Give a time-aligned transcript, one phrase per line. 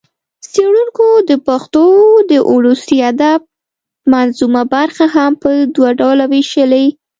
[0.51, 1.85] څېړنکو د پښتو
[2.31, 3.41] د ولسي ادب
[4.11, 6.85] منظومه برخه هم په دوه ډوله وېشلې